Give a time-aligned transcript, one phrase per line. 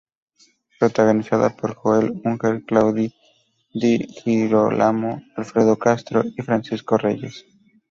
[0.79, 3.11] Protagonizada por Jael Unger, Claudia
[3.71, 7.45] Di Girólamo, Alfredo Castro y Francisco Reyes.